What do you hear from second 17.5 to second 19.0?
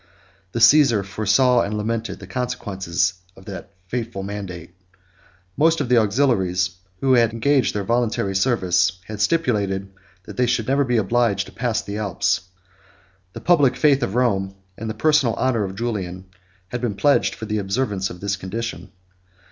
observance of this condition.